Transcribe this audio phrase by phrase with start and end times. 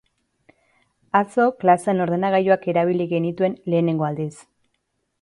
[1.19, 4.31] Atzo klasean ordenagailuak erabili genituen lehenengo aldiz.